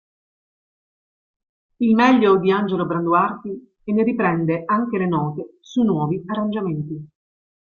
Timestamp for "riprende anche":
4.01-4.97